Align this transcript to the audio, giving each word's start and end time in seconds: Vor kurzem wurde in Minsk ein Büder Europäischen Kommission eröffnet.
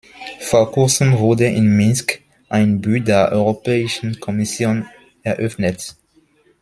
Vor 0.39 0.71
kurzem 0.71 1.19
wurde 1.19 1.45
in 1.45 1.77
Minsk 1.77 2.23
ein 2.49 2.81
Büder 2.81 3.31
Europäischen 3.31 4.19
Kommission 4.19 4.87
eröffnet. 5.21 5.95